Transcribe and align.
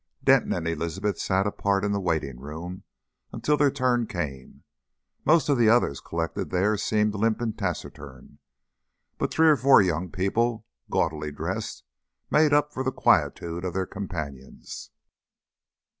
Denton 0.23 0.51
and 0.51 0.67
Elizabeth 0.67 1.19
sat 1.19 1.45
apart 1.45 1.85
in 1.85 1.91
the 1.91 1.99
waiting 1.99 2.39
room 2.39 2.85
until 3.31 3.55
their 3.55 3.69
turn 3.69 4.07
came. 4.07 4.63
Most 5.25 5.47
of 5.47 5.59
the 5.59 5.69
others 5.69 5.99
collected 6.01 6.49
there 6.49 6.75
seemed 6.75 7.13
limp 7.13 7.39
and 7.39 7.55
taciturn, 7.55 8.39
but 9.19 9.31
three 9.31 9.47
or 9.47 9.55
four 9.55 9.79
young 9.79 10.09
people 10.09 10.65
gaudily 10.89 11.31
dressed 11.31 11.83
made 12.31 12.51
up 12.51 12.73
for 12.73 12.83
the 12.83 12.91
quietude 12.91 13.63
of 13.63 13.75
their 13.75 13.85
companions. 13.85 14.89